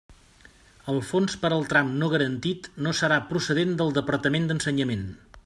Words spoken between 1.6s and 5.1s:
tram no garantit no serà procedent del Departament d'Ensenyament.